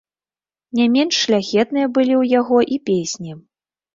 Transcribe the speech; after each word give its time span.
Не 0.79 0.85
менш 0.93 1.19
шляхетныя 1.25 1.91
былі 1.97 2.13
ў 2.21 2.37
яго 2.39 2.57
і 2.77 2.79
песні. 2.91 3.31